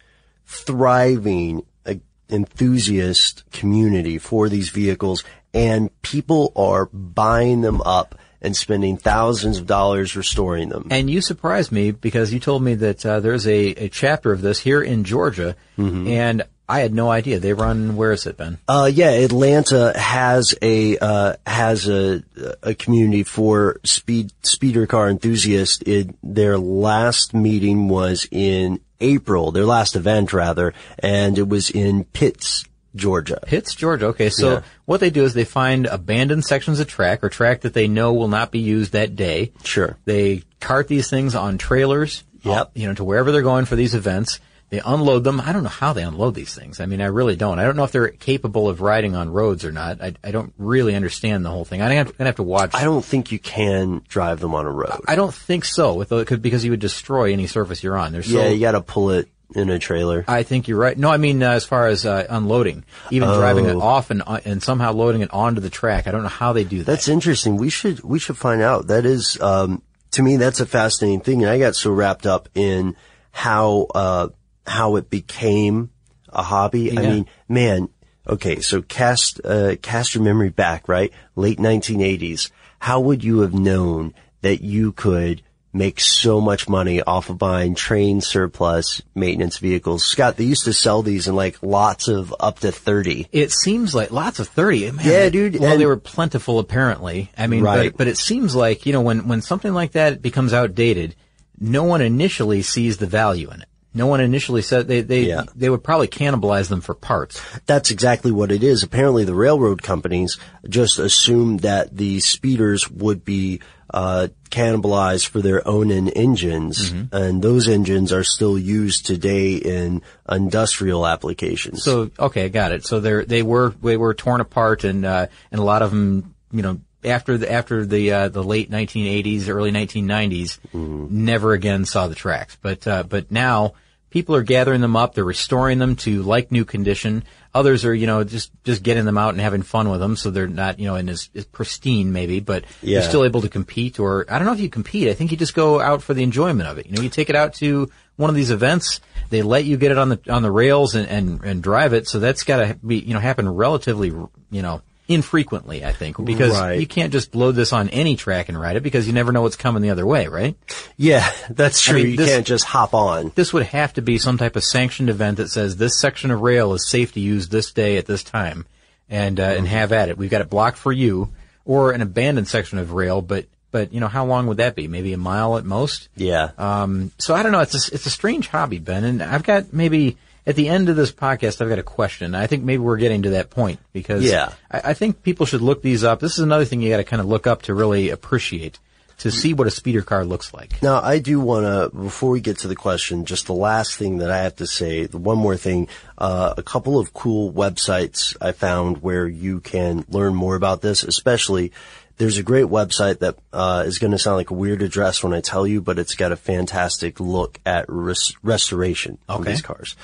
[0.46, 1.96] thriving uh,
[2.30, 9.66] enthusiast community for these vehicles and people are buying them up and spending thousands of
[9.68, 10.88] dollars restoring them.
[10.92, 14.42] And you surprised me because you told me that uh, there's a, a chapter of
[14.42, 16.08] this here in Georgia, Mm-hmm.
[16.08, 17.40] and I had no idea.
[17.40, 18.58] They run where is it, Ben?
[18.68, 22.24] Uh, yeah, Atlanta has a uh, has a
[22.64, 25.82] a community for speed speeder car enthusiasts.
[25.86, 29.52] It, their last meeting was in April.
[29.52, 32.64] Their last event, rather, and it was in Pitts,
[32.96, 33.40] Georgia.
[33.46, 34.08] Pitts, Georgia.
[34.08, 34.62] Okay, so Yeah.
[34.86, 38.14] what they do is they find abandoned sections of track or track that they know
[38.14, 39.52] will not be used that day.
[39.66, 39.98] Sure.
[40.06, 42.24] They cart these things on trailers.
[42.44, 42.56] Yep.
[42.58, 44.40] uh, You know, to wherever they're going for these events.
[44.74, 45.40] They unload them.
[45.40, 46.80] I don't know how they unload these things.
[46.80, 47.60] I mean, I really don't.
[47.60, 50.02] I don't know if they're capable of riding on roads or not.
[50.02, 51.80] I, I don't really understand the whole thing.
[51.80, 52.72] I'm gonna have, gonna have to watch.
[52.74, 55.02] I don't think you can drive them on a road.
[55.08, 56.04] I don't think so.
[56.04, 58.14] Because you would destroy any surface you're on.
[58.14, 60.26] They're so, yeah, you got to pull it in a trailer.
[60.28, 60.98] I think you're right.
[60.98, 63.82] No, I mean uh, as far as uh, unloading, even driving it Oh.
[63.82, 66.08] off and uh, and somehow loading it onto the track.
[66.08, 66.86] I don't know how they do that.
[66.88, 67.58] That's interesting.
[67.58, 68.88] We should we should find out.
[68.88, 69.84] That is um,
[70.14, 72.96] to me that's a fascinating thing, and I got so wrapped up in
[73.30, 74.30] how uh,
[74.66, 75.90] how it became
[76.30, 76.98] a hobby.
[76.98, 77.90] I mean, man.
[78.28, 81.12] Okay, so cast uh, cast your memory back, right?
[81.36, 82.52] Late 1980s.
[82.80, 85.42] How would you have known that you could
[85.76, 90.06] make so much money off of buying train surplus maintenance vehicles?
[90.06, 93.28] Scott, they used to sell these in like lots of up to 30.
[93.34, 94.90] It seems like lots of thirty.
[94.90, 97.30] Man, Yeah, dude, Well, and- they were plentiful, apparently.
[97.38, 97.92] I mean, Right.
[97.92, 101.16] but, but it seems like you know when when something like that becomes outdated,
[101.60, 103.68] no one initially sees the value in it.
[103.94, 105.44] No one initially said they they Yeah.
[105.56, 107.40] they would probably cannibalize them for parts.
[107.66, 108.84] That's exactly what it is.
[108.84, 113.62] Apparently, the railroad companies just assumed that the speeders would be
[113.94, 117.16] uh, cannibalized for their own en- engines, Mm-hmm.
[117.16, 121.84] and those engines are still used today in industrial applications.
[121.84, 122.86] So okay, I got it.
[122.86, 126.34] So they they were they were torn apart, and uh, and a lot of them,
[126.52, 132.08] you know, after the after the uh, the late 1980s, early 1990s, never again saw
[132.08, 132.58] the tracks.
[132.62, 133.74] But uh, but now
[134.10, 137.24] people are gathering them up, they're restoring them to like new condition.
[137.56, 140.30] Others are, you know, just just getting them out and having fun with them, so
[140.32, 143.00] they're not, you know, in as, as pristine maybe, but Yeah.
[143.00, 144.00] you're still able to compete.
[144.00, 145.08] Or I don't know if you compete.
[145.08, 146.88] I think you just go out for the enjoyment of it.
[146.88, 149.02] You know, you take it out to one of these events.
[149.30, 152.08] They let you get it on the on the rails and and, and drive it.
[152.08, 155.84] So that's got to be, you know, happen relatively, you know, infrequently.
[155.86, 156.80] I think because Right.
[156.80, 159.42] you can't just load this on any track and ride it because you never know
[159.42, 160.56] what's coming the other way, right?
[160.98, 161.96] yeah, that's true.
[162.02, 163.32] mean, you this- can't just hop on.
[163.36, 166.42] This would have to be some type of sanctioned event that says this section of
[166.42, 168.66] rail is safe to use this day at this time,
[169.10, 170.18] and uh, and have at it.
[170.18, 171.30] We've got it blocked for you,
[171.66, 174.88] or an abandoned section of rail, but but you know how long would that be?
[174.88, 176.08] Maybe a mile at most.
[176.16, 176.52] Yeah.
[176.58, 177.62] Um, so I don't know.
[177.62, 180.96] It's a, it's a strange hobby, Ben, and I've got maybe at the end of
[180.96, 182.36] this podcast, I've got a question.
[182.36, 184.54] I think maybe we're getting to that point because Yeah.
[184.70, 186.20] I, I think people should look these up.
[186.20, 188.80] This is another thing you got to kind of look up to really appreciate
[189.20, 190.82] to see what a speeder car looks like.
[190.82, 194.18] Now, I do want to, before we get to the question, just the last thing
[194.18, 198.36] that I have to say, the one more thing, uh, a couple of cool websites
[198.42, 201.72] I found where you can learn more about this, especially
[202.18, 205.34] there's a great website that uh, is going to sound like a weird address when
[205.34, 209.96] I tell you, but it's got a fantastic look at res- restoration of these cars.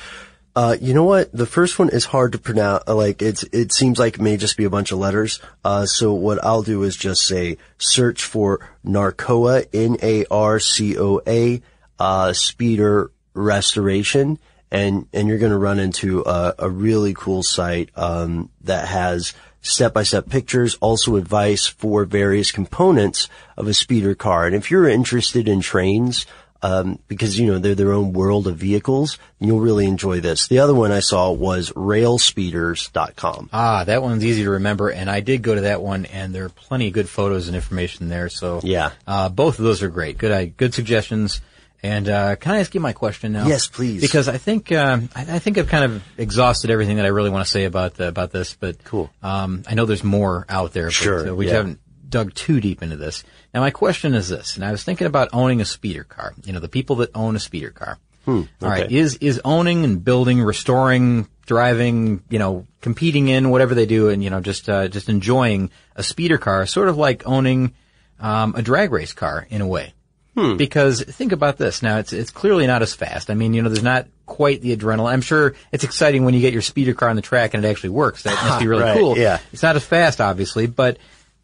[0.59, 1.31] Uh, you know what?
[1.31, 2.83] The first one is hard to pronounce.
[2.85, 5.39] uh, Like it's, it seems like it may just be a bunch of letters.
[5.63, 11.61] Uh, so what I'll do is just say search for Narcoa, N-A-R-C-O-A,
[11.97, 14.37] uh, speeder restoration.
[14.69, 19.33] And, and you're going to run into a, a really cool site, um, that has
[19.61, 24.45] step-by-step pictures, also advice for various components of a speeder car.
[24.45, 26.25] And if you're interested in trains,
[26.61, 29.17] um, because you know they're their own world of vehicles.
[29.39, 30.47] And you'll really enjoy this.
[30.47, 33.49] The other one I saw was railspeeders.com.
[33.53, 36.45] Ah, that one's easy to remember, and I did go to that one, and there
[36.45, 38.29] are plenty of good photos and information there.
[38.29, 38.91] So Yeah.
[39.07, 40.17] uh, both of those are great.
[40.17, 41.41] Good, uh, good suggestions.
[41.81, 43.47] And uh, can I ask you my question now?
[43.47, 44.01] Yes, please.
[44.01, 47.29] Because I think um, I, I think I've kind of exhausted everything that I really
[47.29, 48.53] want to say about the, about this.
[48.53, 49.09] But Cool.
[49.23, 50.91] Um, I know there's more out there.
[50.91, 51.53] Sure, But, uh, we yeah.
[51.53, 51.79] haven't
[52.09, 53.23] dug too deep into this.
[53.53, 56.33] Now, my question is this, and I was thinking about owning a speeder car.
[56.43, 57.97] You know, the people that own a speeder car.
[58.25, 63.73] Hmm, All right, is is owning and building, restoring, driving, you know, competing in whatever
[63.75, 67.25] they do, and you know, just uh, just enjoying a speeder car, sort of like
[67.25, 67.73] owning
[68.19, 69.93] um, a drag race car in a way.
[70.35, 70.57] Hmm.
[70.57, 71.81] Because think about this.
[71.81, 73.29] Now, it's it's clearly not as fast.
[73.29, 75.11] I mean, you know, there's not quite the adrenaline.
[75.11, 77.67] I'm sure it's exciting when you get your speeder car on the track and it
[77.67, 78.23] actually works.
[78.23, 79.17] That must be really Right, cool.
[79.17, 79.39] yeah.
[79.53, 80.97] It's not as fast, obviously, but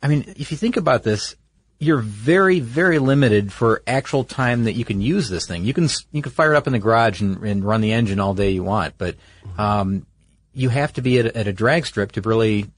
[0.05, 1.35] I mean, if you think about this,
[1.79, 5.65] you're very, very limited for actual time that you can use this thing.
[5.65, 8.19] You can you can fire it up in the garage and, and run the engine
[8.19, 9.15] all day you want, but
[9.57, 10.05] um,
[10.53, 12.69] you have to be at, a- at a drag strip to really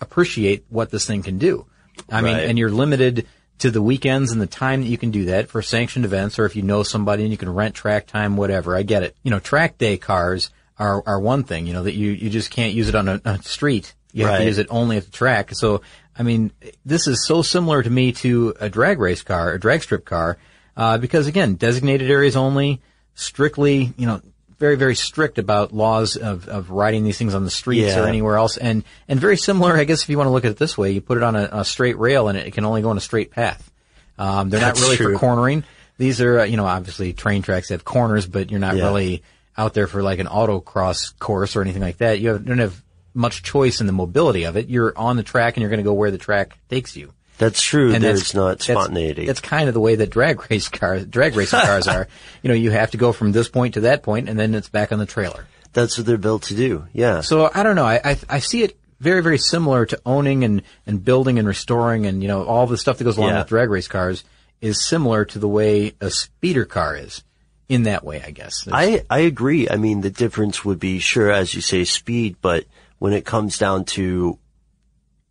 [0.00, 1.66] appreciate what this thing can do.
[2.10, 3.26] I mean, and you're limited
[3.60, 6.44] to the weekends and the time that you can do that for sanctioned events, or
[6.44, 8.76] if you know somebody and you can rent track time, whatever.
[8.76, 9.16] I get it.
[9.22, 11.66] You know, track day cars are are one thing.
[11.66, 13.94] You know that you you just can't use it on a, a street.
[14.14, 15.50] You have to use it only at the track.
[15.54, 15.82] So,
[16.18, 16.52] I mean,
[16.84, 20.38] this is so similar to me to a drag race car, a drag strip car,
[20.76, 22.80] uh, because again, designated areas only,
[23.14, 24.20] strictly, you know,
[24.58, 28.00] very, very strict about laws of, of riding these things on the streets Yeah.
[28.04, 28.56] or anywhere else.
[28.56, 30.92] And, and very similar, I guess, if you want to look at it this way,
[30.92, 33.00] you put it on a, a straight rail and it can only go on a
[33.00, 33.70] straight path.
[34.16, 35.12] Um, they're That's not really true.
[35.14, 35.64] for cornering.
[35.98, 38.84] These are, uh, you know, obviously train tracks have corners, but you're not Yeah.
[38.84, 39.22] really
[39.58, 42.20] out there for like an autocross course or anything like that.
[42.20, 42.80] You have, don't have
[43.14, 44.68] much choice in the mobility of it.
[44.68, 47.12] You're on the track and you're going to go where the track takes you.
[47.38, 47.92] That's true.
[47.92, 49.26] And There's that's not that's- spontaneity.
[49.26, 52.06] That's, kind of the way that drag race cars, drag racing cars are.
[52.42, 54.68] You know, you have to go from this point to that point, and then it's
[54.68, 55.46] back on the trailer.
[55.72, 56.86] That's what they're built to do.
[56.92, 57.20] Yeah.
[57.22, 57.84] So I don't know.
[57.86, 62.06] I, I I see it very very similar to owning and and building and restoring
[62.06, 63.38] and you know all the stuff that goes along Yeah.
[63.40, 64.22] with drag race cars
[64.60, 67.24] is similar to the way a speeder car is.
[67.66, 68.64] In that way, I guess.
[68.64, 69.68] There's- I, I agree.
[69.70, 72.66] I mean, the difference would be sure, as you say, speed, but
[73.04, 74.38] when it comes down to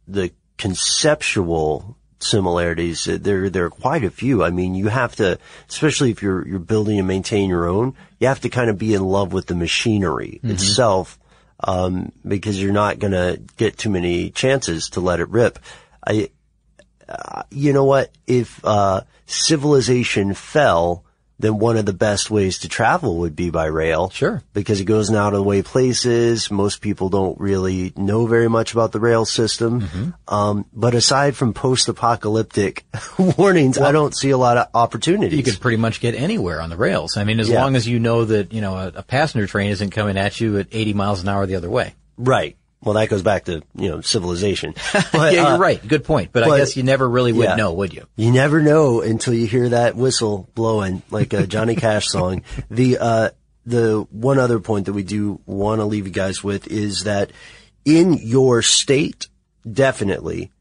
[0.07, 4.43] the conceptual similarities, there, there are quite a few.
[4.43, 8.27] I mean, you have to, especially if you're, you're building and maintain your own, you
[8.27, 11.17] have to kind of be in love with the machinery itself,
[11.61, 15.57] um, because you're not gonna get too many chances to let it rip.
[16.05, 16.29] I,
[17.09, 18.11] uh, you know what?
[18.27, 21.02] If, uh, civilization fell,
[21.39, 24.09] then one of the best ways to travel would be by rail.
[24.11, 24.41] Sure.
[24.53, 26.49] Because it goes in out of the way places.
[26.51, 29.81] Most people don't really know very much about the rail system.
[29.81, 30.09] Mm-hmm.
[30.33, 32.85] Um, but aside from post-apocalyptic
[33.37, 35.37] warnings, I don't see a lot of opportunities.
[35.37, 37.17] you could pretty much get anywhere on the rails.
[37.17, 37.61] I mean, as Yeah.
[37.63, 40.59] long as you know that you know a, a passenger train isn't coming at you
[40.59, 41.95] at 80 miles an hour the other way.
[42.17, 42.55] right.
[42.83, 44.75] Well, that goes back to, you know, civilization.
[45.11, 45.87] But, yeah, uh, you're right.
[45.87, 46.31] Good point.
[46.31, 47.55] But, I guess you never really would yeah.
[47.55, 48.05] know, would you?
[48.15, 52.41] You never know until you hear that whistle blowing like a Johnny Cash song.
[52.69, 53.29] The, uh,
[53.65, 57.31] the one other point that we do want to leave you guys with is that
[57.85, 59.27] in your state,
[59.69, 60.51] definitely,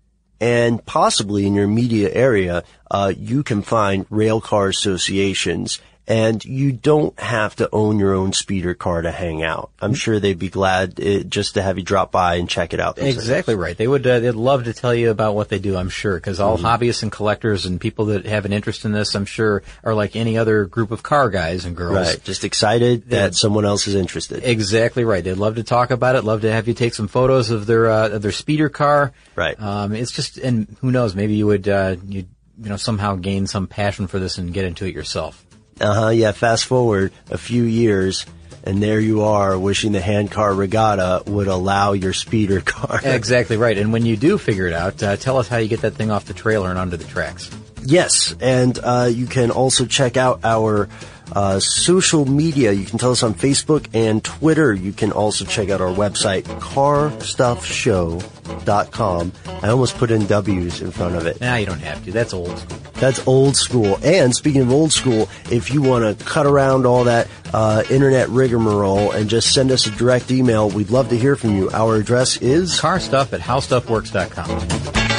[0.41, 5.81] and possibly in your media area, uh, you can find rail car associations
[6.13, 9.71] and you don't have to own your own speeder car to hang out.
[9.81, 12.81] I'm sure they'd be glad uh, just to have you drop by and check it
[12.81, 12.97] out.
[12.97, 13.17] themselves.
[13.17, 13.75] Exactly right.
[13.77, 14.07] They would.
[14.07, 15.75] Uh, they'd love to tell you about what they do.
[15.77, 16.67] I'm sure because all Mm-hmm.
[16.67, 20.15] hobbyists and collectors and people that have an interest in this, I'm sure, are like
[20.15, 21.97] any other group of car guys and girls.
[21.97, 22.23] Right.
[22.25, 23.21] Just excited Yeah.
[23.21, 24.45] that someone else is interested.
[24.45, 25.25] Exactly right.
[25.25, 26.25] They'd love to talk about it.
[26.25, 29.13] Love to have you take some photos of their uh, of their speeder car.
[29.35, 29.59] Right.
[29.61, 31.15] Um, it's just, and who knows?
[31.15, 32.27] Maybe you would uh, you
[32.63, 35.43] you know somehow gain some passion for this and get into it yourself.
[35.83, 36.09] Uh huh.
[36.11, 36.33] Yeah.
[36.33, 38.25] Fast forward a few years,
[38.65, 43.01] and there you are, wishing the handcar regatta would allow your speeder car.
[43.03, 43.77] exactly right.
[43.77, 46.11] And when you do figure it out, uh, tell us how you get that thing
[46.11, 47.51] off the trailer and onto the tracks.
[47.85, 50.89] Yes, and uh, you can also check out our
[51.35, 52.73] uh, social media.
[52.73, 54.73] You can tell us on Facebook and Twitter.
[54.73, 59.33] You can also check out our website, carstuffshow.com.
[59.63, 61.41] I almost put in W's in front of it.
[61.41, 62.13] Now you don't have to.
[62.13, 62.79] That's old school.
[62.95, 63.99] That's old school.
[64.05, 68.29] And speaking of old school, if you want to cut around all that uh, internet
[68.29, 71.69] rigmarole and just send us a direct email, we'd love to hear from you.
[71.71, 75.12] Our address is car stuff at howstuffworks.com.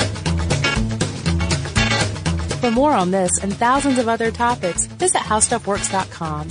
[2.64, 6.48] For more on this and thousands of other topics, visit howstuffworks.com.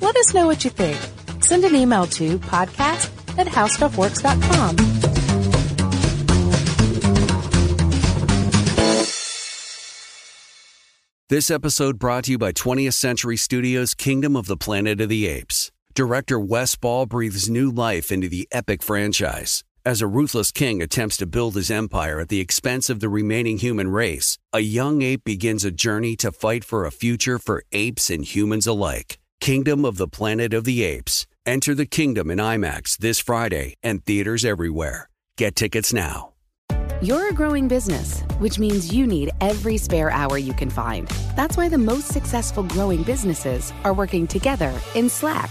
[0.00, 0.96] Let us know what you think.
[1.42, 4.76] Send an email to podcast at howstuffworks.com.
[11.30, 15.26] This episode brought to you by 20th Century Studios' Kingdom of the Planet of the
[15.26, 15.72] Apes.
[15.94, 19.64] Director Wes Ball breathes new life into the epic franchise.
[19.86, 23.58] As a ruthless king attempts to build his empire at the expense of the remaining
[23.58, 28.10] human race, a young ape begins a journey to fight for a future for apes
[28.10, 29.18] and humans alike.
[29.40, 31.28] Kingdom of the Planet of the Apes.
[31.46, 35.08] Enter the kingdom in IMAX this Friday and theaters everywhere.
[35.38, 36.32] Get tickets now.
[37.00, 41.06] You're a growing business, which means you need every spare hour you can find.
[41.36, 45.50] That's why the most successful growing businesses are working together in Slack.